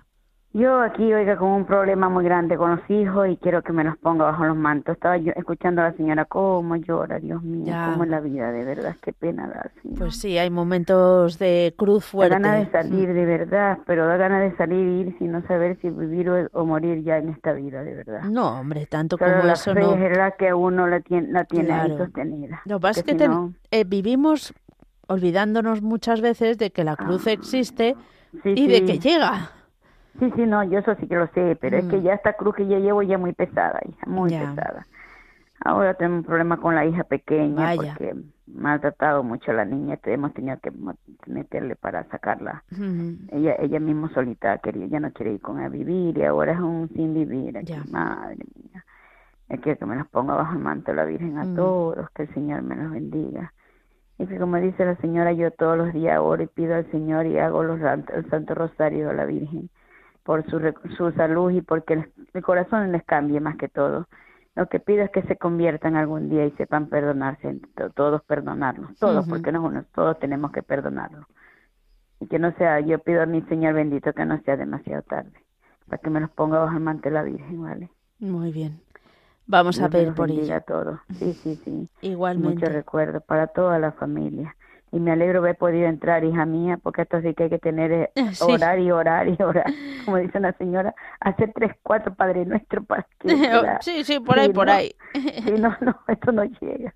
[0.53, 3.85] Yo aquí, oiga, con un problema muy grande con los hijos y quiero que me
[3.85, 4.95] los ponga bajo los mantos.
[4.95, 8.65] Estaba yo escuchando a la señora cómo llora, Dios mío, cómo es la vida, de
[8.65, 9.71] verdad, qué pena da.
[9.97, 12.35] Pues sí, hay momentos de cruz fuerte.
[12.35, 15.41] Da ganas de salir, de verdad, pero da ganas de salir y ir sin no
[15.47, 18.23] saber si vivir o, morir ya en esta vida, de verdad.
[18.23, 19.93] No, hombre, tanto como eso no.
[19.93, 22.61] es verdad que uno la tiene, la tiene ahí sostenida.
[22.65, 23.29] Lo que pasa es que
[23.71, 24.53] eh, vivimos
[25.07, 27.95] olvidándonos muchas veces de que la cruz ah, existe
[28.43, 29.51] y de que llega.
[30.19, 32.01] Sí, sí, no, yo eso sí que lo sé, pero es que mm.
[32.03, 34.85] ya esta cruz que yo llevo ya muy pesada, hija, muy pesada.
[35.63, 38.15] Ahora tenemos un problema con la hija pequeña porque
[38.47, 40.71] me ha tratado mucho la niña, hemos tenido que
[41.27, 42.63] meterle para sacarla.
[43.29, 46.59] Ella ella misma solita quería, ya no quiere ir con a vivir y ahora es
[46.59, 47.53] un sin vivir.
[47.91, 48.83] Madre mía.
[49.49, 51.55] Es que, que me los ponga bajo el manto la Virgen a mm.
[51.55, 53.53] todos, que el Señor me los bendiga.
[54.17, 57.25] Y que como dice la señora, yo todos los días oro y pido al Señor
[57.25, 59.69] y hago los, el Santo Rosario a la Virgen
[60.23, 60.59] por su,
[60.97, 64.07] su salud y porque el, corazón les cambie más que todo.
[64.55, 67.59] Lo que pido es que se conviertan algún día y sepan perdonarse,
[67.95, 71.25] todos perdonarnos, todos, porque no uno, todos tenemos que perdonarlo.
[72.19, 75.31] Y que no sea, yo pido a mi Señor bendito que no sea demasiado tarde,
[75.87, 77.89] para que me los ponga bajo el manto de la Virgen, ¿vale?
[78.19, 78.81] Muy bien.
[79.47, 80.61] Vamos a ver por ella.
[80.61, 80.99] todo.
[81.13, 81.89] Sí, sí, sí.
[82.01, 82.55] Igualmente.
[82.55, 84.55] Mucho recuerdo para toda la familia
[84.91, 87.91] y me alegro haber podido entrar, hija mía, porque esto sí que hay que tener
[87.91, 88.11] eh,
[88.41, 89.65] orar y orar y orar,
[90.03, 93.29] como dice la señora, hacer tres, cuatro Padre Nuestro para que...
[93.81, 94.91] sí, sí, por ahí, por ahí.
[95.13, 96.93] Sí, no, no, esto no llega.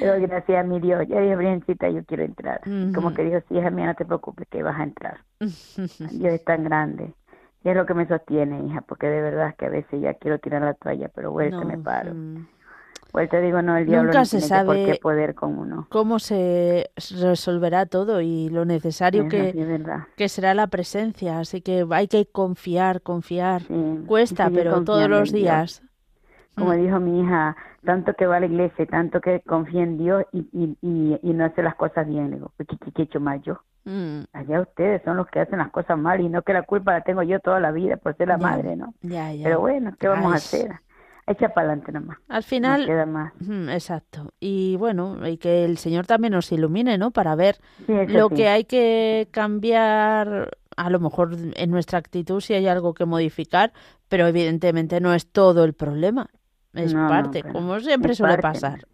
[0.00, 2.60] Pero gracias a mi Dios, ya dije, Briancita, yo quiero entrar.
[2.94, 5.18] Como que dijo, sí, hija mía, no te preocupes, que vas a entrar.
[5.38, 7.14] Dios es tan grande.
[7.62, 10.38] Y es lo que me sostiene, hija, porque de verdad que a veces ya quiero
[10.38, 12.12] tirar la toalla, pero vuelta me paro.
[13.14, 15.86] Pues te digo, no, el diablo Nunca se sabe por qué poder con uno.
[15.88, 16.90] cómo se
[17.20, 19.54] resolverá todo y lo necesario que,
[20.16, 21.38] que será la presencia.
[21.38, 23.62] Así que hay que confiar, confiar.
[24.08, 25.84] Cuesta, pero todos los días.
[26.56, 26.76] Como mm.
[26.76, 30.48] dijo mi hija, tanto que va a la iglesia, tanto que confía en Dios y,
[30.52, 30.76] y,
[31.22, 32.30] y, no hace las cosas bien.
[32.30, 33.60] Le digo, ¿qué, he hecho mal yo?
[33.84, 34.22] Mm.
[34.32, 37.02] Allá ustedes son los que hacen las cosas mal y no que la culpa la
[37.02, 38.92] tengo yo toda la vida por ser la madre, ¿no?
[39.00, 40.80] Pero bueno, ¿qué vamos a hacer?
[41.26, 42.18] Echa para adelante nomás.
[42.28, 42.86] Al final.
[42.86, 43.32] queda más.
[43.70, 44.32] exacto.
[44.40, 47.10] Y bueno, y que el Señor también nos ilumine, ¿no?
[47.10, 47.56] Para ver
[47.88, 53.04] lo que hay que cambiar, a lo mejor en nuestra actitud, si hay algo que
[53.04, 53.72] modificar,
[54.08, 56.28] pero evidentemente no es todo el problema.
[56.72, 58.86] Es parte, como siempre suele pasar.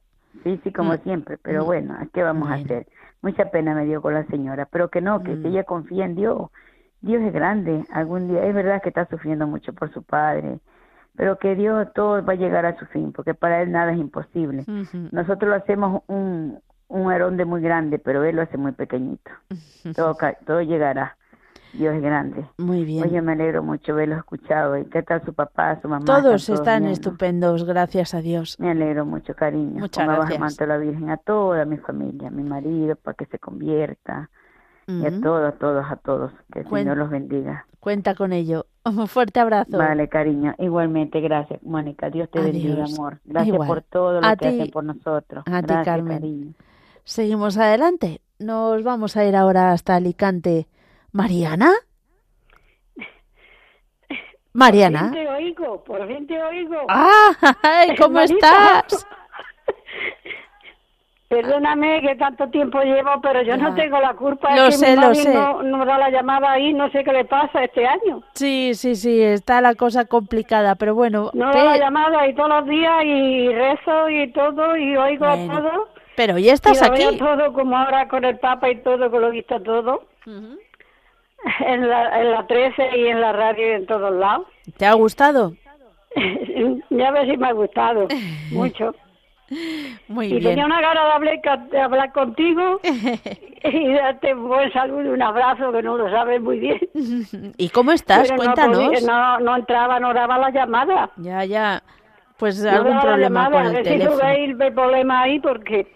[0.44, 0.98] Sí, sí, como mm.
[1.02, 1.66] siempre, pero mm.
[1.66, 2.86] bueno, ¿qué vamos a hacer?
[3.22, 5.46] Mucha pena me dio con la señora, pero que no, que, que mm.
[5.46, 6.50] ella confía en Dios.
[7.00, 10.60] Dios es grande, algún día es verdad que está sufriendo mucho por su padre,
[11.16, 13.98] pero que Dios todo va a llegar a su fin, porque para Él nada es
[13.98, 14.64] imposible.
[15.12, 19.30] Nosotros lo hacemos un, un muy grande, pero Él lo hace muy pequeñito.
[19.94, 21.16] todo, todo llegará.
[21.72, 22.44] Dios es grande.
[22.58, 23.04] Muy bien.
[23.04, 24.76] Oye, me alegro mucho haberlo escuchado.
[24.76, 26.04] ¿Y qué tal su papá, su mamá?
[26.04, 28.56] Todos están, estupendos, gracias a Dios.
[28.58, 29.80] Me alegro mucho, cariño.
[29.80, 30.40] Muchas gracias.
[30.40, 34.30] manto la Virgen a toda mi familia, a mi marido, para que se convierta.
[34.98, 36.32] Y a todos, a todos, a todos.
[36.52, 37.66] Que el Señor los bendiga.
[37.78, 38.66] Cuenta con ello.
[38.84, 39.78] Un fuerte abrazo.
[39.78, 40.54] Vale, cariño.
[40.58, 42.10] Igualmente, gracias, Mónica.
[42.10, 43.20] Dios te bendiga, amor.
[43.24, 45.44] Gracias por todo lo que hacen por nosotros.
[45.46, 46.54] A ti, Carmen.
[47.04, 48.20] Seguimos adelante.
[48.38, 50.66] Nos vamos a ir ahora hasta Alicante.
[51.12, 51.72] ¿Mariana?
[54.52, 55.00] Mariana.
[55.00, 56.76] Por fin te oigo, por fin te oigo.
[56.88, 57.32] ¡Ah!
[57.98, 59.06] ¿Cómo estás?
[61.30, 64.56] Perdóname que tanto tiempo llevo, pero yo no tengo la culpa.
[64.56, 65.32] Lo sé, lo sé.
[65.32, 68.24] No, da la llamada ahí, no sé qué le pasa este año.
[68.34, 71.30] Sí, sí, sí, está la cosa complicada, pero bueno.
[71.32, 75.88] No da la llamada y todos los días y rezo y todo y oigo todo.
[76.16, 77.16] Pero ya estás y aquí.
[77.16, 80.02] todo como ahora con el Papa y todo, que lo he visto todo.
[80.26, 84.48] en, la, en la 13 y en la radio y en todos lados.
[84.76, 85.54] ¿Te ha gustado?
[86.90, 88.08] ya ves si me ha gustado,
[88.50, 88.96] mucho.
[90.08, 91.02] Muy y tenía una gana
[91.70, 92.80] de hablar, contigo
[93.64, 96.80] y darte un buen saludo, un abrazo, que no lo sabes muy bien.
[97.56, 98.30] ¿Y cómo estás?
[98.32, 99.02] Cuéntanos.
[99.02, 101.10] No, no, entraba, no daba la llamada.
[101.16, 101.82] Ya, ya.
[102.36, 104.18] Pues algún problema con el teléfono.
[104.18, 105.86] Si el problema ahí porque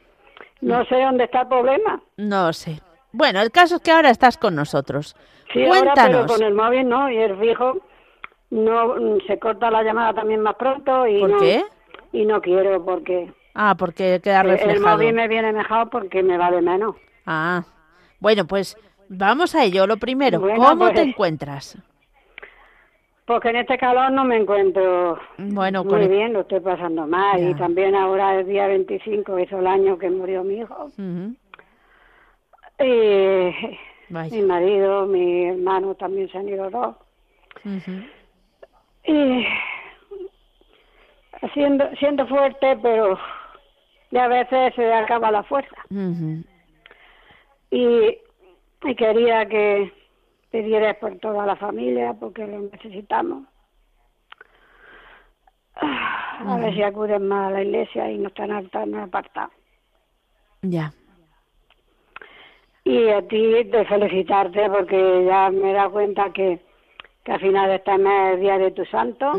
[0.61, 2.03] no sé dónde está el problema.
[2.17, 2.81] No sé.
[3.13, 5.17] Bueno, el caso es que ahora estás con nosotros.
[5.53, 5.99] Sí, Cuéntanos.
[5.99, 7.81] Ahora, pero con el móvil no, y el fijo
[8.51, 8.95] no
[9.27, 11.65] se corta la llamada también más pronto y ¿Por qué?
[12.13, 14.75] Y no quiero porque Ah, porque queda reflejado.
[14.75, 16.97] El móvil me viene mejor porque me vale menos.
[17.25, 17.63] Ah,
[18.19, 18.77] bueno, pues
[19.09, 19.87] vamos a ello.
[19.87, 21.79] Lo primero, ¿cómo te pues, encuentras?
[23.27, 27.43] Porque en este calor no me encuentro bueno, muy bien, lo estoy pasando mal.
[27.43, 30.91] Y también ahora el día 25 hizo el año que murió mi hijo.
[32.81, 36.97] Y mi marido, mi hermano también se han ido dos.
[39.07, 39.47] Y
[41.55, 43.19] siendo, siendo fuerte, pero
[44.15, 45.77] ya a veces se acaba la fuerza.
[47.71, 48.19] y,
[48.85, 49.93] y quería que
[50.53, 53.45] pidieras por toda la familia, porque lo necesitamos.
[55.75, 59.53] A ver si acuden más a la iglesia y no están tan apartados.
[60.63, 60.93] Ya.
[62.85, 66.61] Y a ti de felicitarte porque ya me he dado cuenta que,
[67.25, 69.33] que al final de este mes es el día de tu santo.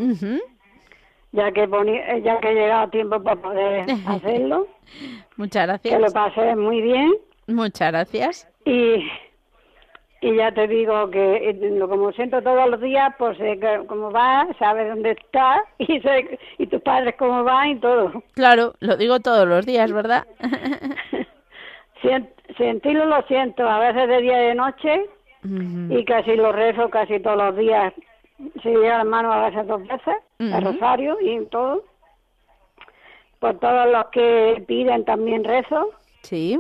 [1.35, 1.67] Ya que,
[2.23, 4.67] ya que he llegado tiempo para poder hacerlo.
[5.35, 5.93] Muchas gracias.
[5.93, 7.13] Que lo pasé muy bien.
[7.47, 8.47] Muchas gracias.
[8.65, 9.05] Y,
[10.21, 14.47] y ya te digo que eh, como siento todos los días, pues sé cómo va,
[14.57, 18.23] sabes dónde está y sé y tus padres cómo van y todo.
[18.33, 20.25] Claro, lo digo todos los días, ¿verdad?
[22.57, 25.05] sentirlo lo siento, a veces de día y de noche
[25.89, 27.93] y casi lo rezo casi todos los días.
[28.61, 31.83] Se llega la mano a veces dos veces, el rosario y todo.
[33.39, 35.91] Por todos los que piden también rezo.
[36.23, 36.59] Sí.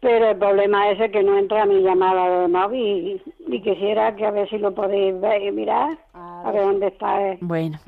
[0.00, 4.30] Pero el problema es que no entra mi llamada de móvil y, quisiera que a
[4.30, 7.18] ver si lo podéis ver y mirar, a ver dónde está.
[7.40, 7.78] Bueno.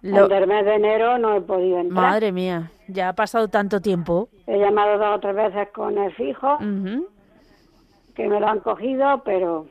[0.00, 0.26] Lo...
[0.26, 2.10] El mes de enero no he podido entrar.
[2.10, 4.28] Madre mía, ya ha pasado tanto tiempo.
[4.46, 6.58] He llamado dos o tres veces con el fijo,
[8.14, 9.66] que me lo han cogido, pero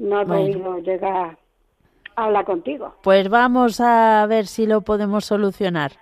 [0.00, 1.36] no he podido llegar
[2.16, 2.94] a hablar contigo.
[3.02, 5.92] Pues vamos a ver si lo podemos solucionar.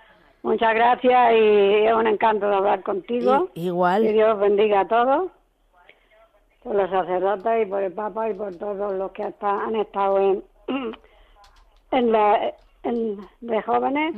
[0.41, 3.49] Muchas gracias y es un encanto de hablar contigo.
[3.55, 4.03] igual.
[4.03, 5.31] Que Dios bendiga a todos,
[6.63, 10.17] por los sacerdotes y por el Papa y por todos los que hasta han estado
[10.17, 10.43] en,
[11.91, 14.15] en la en, de jóvenes.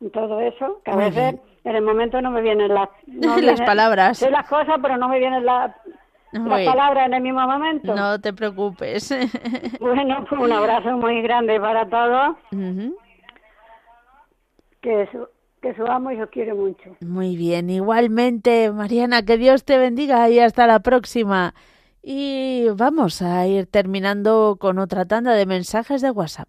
[0.00, 4.18] En todo eso, que a veces en el momento no me vienen las, las palabras.
[4.18, 5.74] Sé las cosas, pero no me vienen las,
[6.32, 7.94] las palabras en el mismo momento.
[7.94, 9.14] No te preocupes.
[9.80, 12.36] bueno, pues un abrazo muy grande para todos
[14.80, 15.26] que su,
[15.60, 16.96] que su amo y os quiere mucho.
[17.00, 21.54] Muy bien, igualmente, Mariana, que Dios te bendiga y hasta la próxima.
[22.02, 26.48] Y vamos a ir terminando con otra tanda de mensajes de WhatsApp.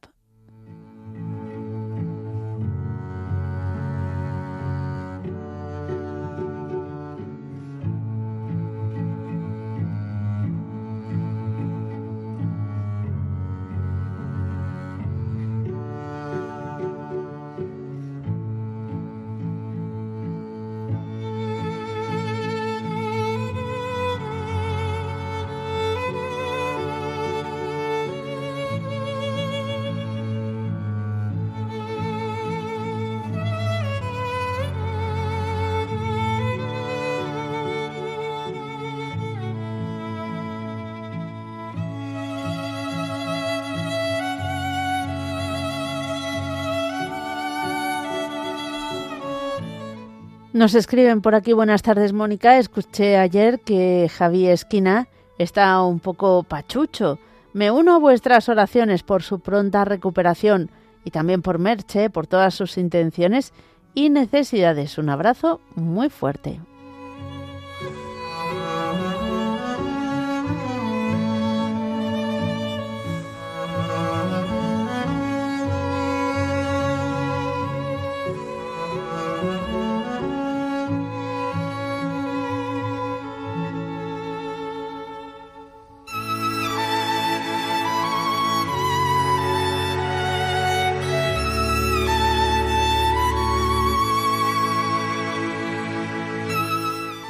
[50.60, 55.08] Nos escriben por aquí, buenas tardes Mónica, escuché ayer que Javi Esquina
[55.38, 57.18] está un poco pachucho.
[57.54, 60.70] Me uno a vuestras oraciones por su pronta recuperación
[61.06, 63.54] y también por Merche, por todas sus intenciones
[63.94, 64.98] y necesidades.
[64.98, 66.60] Un abrazo muy fuerte.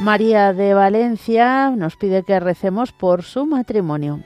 [0.10, 4.22] María de Valencia nos pide que recemos por su matrimonio.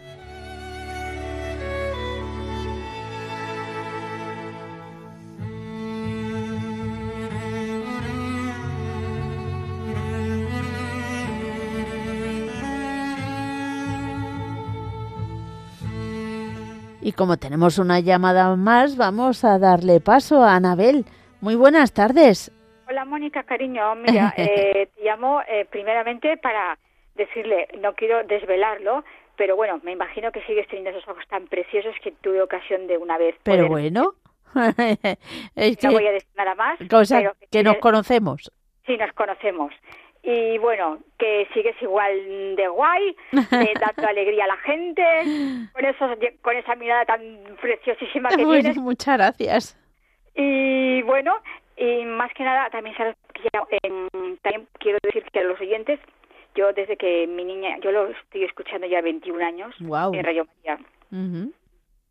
[17.01, 21.05] Y como tenemos una llamada más, vamos a darle paso a Anabel.
[21.41, 22.53] Muy buenas tardes.
[22.87, 26.77] Hola Mónica, cariño, mira, eh, te llamo eh, primeramente para
[27.15, 29.03] decirle, no quiero desvelarlo,
[29.37, 32.97] pero bueno, me imagino que sigues teniendo esos ojos tan preciosos que tuve ocasión de
[32.97, 33.35] una vez.
[33.43, 34.15] Pero bueno,
[34.53, 36.77] no voy a decir nada más.
[36.89, 38.51] Cosa que, nos conocemos.
[38.85, 39.73] Sí, nos conocemos.
[40.21, 45.03] Y bueno, que sigues igual de guay, de dando alegría a la gente,
[45.73, 46.11] con, esos,
[46.41, 47.21] con esa mirada tan
[47.61, 48.77] preciosísima que tienes.
[48.77, 49.77] Muchas gracias.
[50.35, 51.35] Y bueno,
[51.77, 52.95] y más que nada, también,
[54.79, 55.99] quiero decir que a los oyentes
[56.55, 60.79] Yo desde que mi niña, yo lo estoy escuchando ya 21 años en Radio María.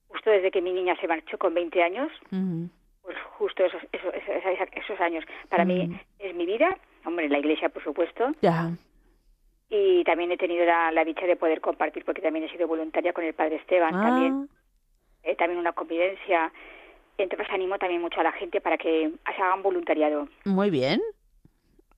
[0.09, 2.11] Justo desde que mi niña se marchó con 20 años,
[3.03, 5.25] pues justo esos, esos, esos, años.
[5.49, 8.33] Para mí es mi vida, hombre, la iglesia por supuesto.
[8.43, 8.71] Ya.
[9.71, 13.25] Y también he tenido la, dicha de poder compartir, porque también he sido voluntaria con
[13.25, 14.03] el Padre Esteban, ah.
[14.03, 14.49] también.
[15.23, 16.53] Eh, también una convivencia.
[17.23, 20.29] Entonces animo también mucho a la gente para que se hagan voluntariado.
[20.45, 21.01] Muy bien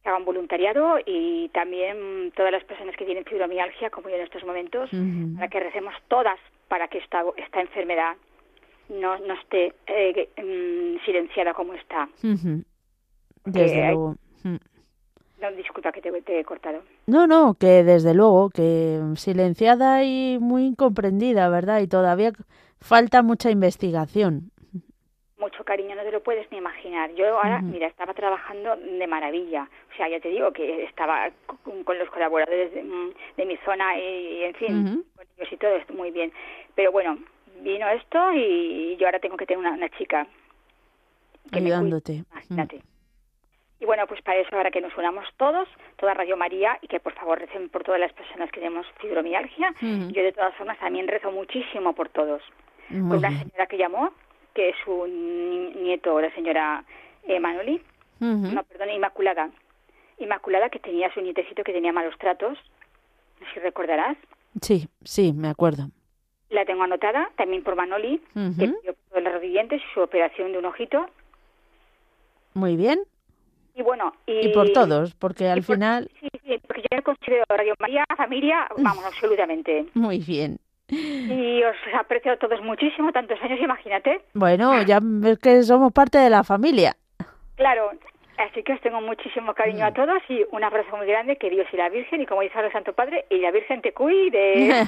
[0.05, 4.91] hagan voluntariado y también todas las personas que tienen fibromialgia, como yo en estos momentos,
[5.37, 8.17] para que recemos todas para que esta, esta enfermedad
[8.89, 12.09] no, no esté eh, mm, silenciada como está.
[13.45, 14.17] Desde luego.
[14.43, 16.83] No, disculpa que te, he cortado.
[17.07, 21.81] No, no, que desde luego, que silenciada y muy incomprendida, ¿verdad?
[21.81, 22.33] Y todavía
[22.81, 24.51] falta mucha investigación
[25.45, 27.15] mucho cariño, no te lo puedes ni imaginar.
[27.15, 29.69] Yo ahora, mira, estaba trabajando de maravilla.
[29.93, 31.31] O sea, ya te digo que estaba
[31.63, 36.33] con, los colaboradores de, mi zona y, en fin, con ellos y todo, muy bien.
[36.75, 37.19] Pero bueno,
[37.61, 40.27] vino esto y yo ahora tengo que tener una, chica.
[41.53, 42.25] Ayudándote.
[42.33, 42.81] Imagínate.
[43.81, 47.01] Y bueno, pues para eso ahora que nos unamos todos, toda Radio María, y que
[47.01, 49.75] por favor recen por todas las personas que tenemos fibromialgia.
[49.81, 52.43] Yo de todas formas también rezo muchísimo por todos.
[52.89, 54.13] por una señora que llamó,
[54.55, 56.85] que es un nieto, la señora
[57.25, 57.83] eh, Manoli,
[58.21, 59.51] no, perdón, Inmaculada.
[60.19, 62.57] Inmaculada, que tenía su nietecito que tenía malos tratos,
[63.53, 64.17] si recordarás.
[64.61, 65.89] Sí, sí, me acuerdo.
[66.51, 70.59] La tengo anotada también por Manoli, que pidió por los dientes y su operación de
[70.59, 71.07] un ojito.
[72.55, 73.01] Muy bien.
[73.75, 76.09] Y bueno, y, por todos, porque al final...
[76.21, 79.87] Sí, sí, porque yo considero Radio María, familia, vamos, absolutamente.
[79.95, 80.59] Muy bien.
[80.89, 84.21] Y os aprecio a todos muchísimo, tantos años, imagínate.
[84.35, 86.97] Bueno, ya ves que somos parte de la familia.
[87.57, 87.93] Claro,
[88.37, 89.95] así que os tengo muchísimo cariño a mm.
[89.95, 92.73] todos y un abrazo muy grande, que Dios y la Virgen, y como dice el
[92.73, 94.87] Santo Padre, y la Virgen te cuide.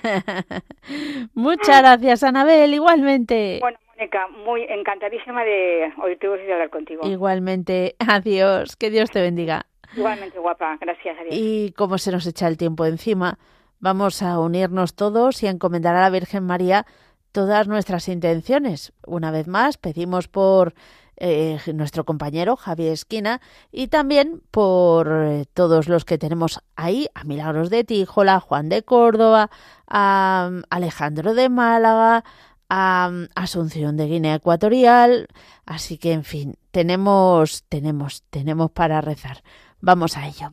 [1.34, 3.58] Muchas gracias, Anabel, igualmente.
[3.60, 7.06] Bueno, Mónica, muy encantadísima de oírte y de hablar contigo.
[7.06, 9.66] Igualmente, adiós, que Dios te bendiga.
[9.96, 11.34] Igualmente, guapa, gracias, adiós.
[11.34, 13.38] Y como se nos echa el tiempo encima,
[13.78, 16.86] Vamos a unirnos todos y a encomendar a la Virgen María
[17.32, 18.92] todas nuestras intenciones.
[19.06, 20.74] Una vez más, pedimos por
[21.18, 23.40] eh, nuestro compañero Javier Esquina
[23.72, 28.82] y también por eh, todos los que tenemos ahí, a Milagros de Tíjola, Juan de
[28.82, 29.50] Córdoba,
[29.86, 32.24] a um, Alejandro de Málaga,
[32.68, 35.28] a um, Asunción de Guinea Ecuatorial.
[35.64, 39.42] Así que, en fin, tenemos, tenemos, tenemos para rezar.
[39.80, 40.52] Vamos a ello.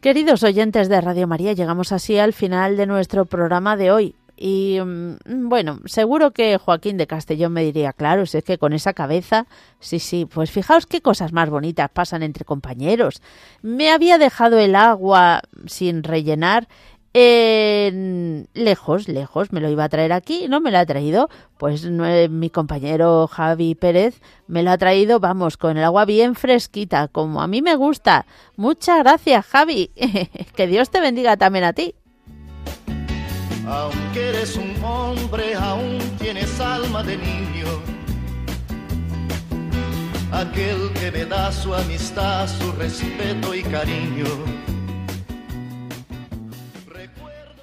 [0.00, 4.14] Queridos oyentes de Radio María, llegamos así al final de nuestro programa de hoy.
[4.36, 8.72] Y mm, bueno, seguro que Joaquín de Castellón me diría, claro, si es que con
[8.72, 9.48] esa cabeza,
[9.80, 13.20] sí, sí, pues fijaos qué cosas más bonitas pasan entre compañeros.
[13.60, 16.68] Me había dejado el agua sin rellenar
[17.14, 21.28] lejos, lejos, me lo iba a traer aquí, no me lo ha traído.
[21.58, 27.08] Pues mi compañero Javi Pérez me lo ha traído, vamos, con el agua bien fresquita,
[27.08, 28.26] como a mí me gusta.
[28.56, 29.90] Muchas gracias, Javi.
[30.56, 31.94] que Dios te bendiga también a ti.
[33.66, 37.66] Aunque eres un hombre, aún tienes alma de niño.
[40.32, 44.26] Aquel que me da su amistad, su respeto y cariño